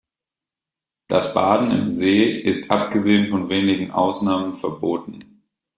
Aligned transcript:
Das 1.09 1.35
Baden 1.35 1.69
im 1.69 1.93
See 1.93 2.23
ist, 2.23 2.71
abgesehen 2.71 3.27
von 3.29 3.49
wenigen 3.49 3.91
Ausnahmen, 3.91 4.55
verboten. 4.55 5.43